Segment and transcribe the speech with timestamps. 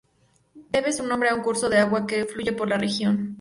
[0.71, 3.29] Debe su nombre a un curso de agua que fluye por la región.